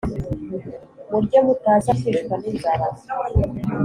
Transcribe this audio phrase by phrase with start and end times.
[1.09, 2.87] murye mutaza kwicwa n'inzara.»